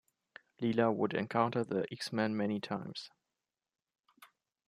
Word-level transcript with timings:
Lila 0.59 0.91
would 0.91 1.13
encounter 1.13 1.63
the 1.63 1.85
X-Men 1.93 2.35
many 2.35 2.59
times. 2.59 3.11